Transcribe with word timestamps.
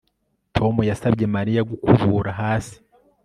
Tom 0.55 0.75
yasabye 0.89 1.25
Mariya 1.35 1.61
gukubura 1.69 2.31
hasi 2.41 2.75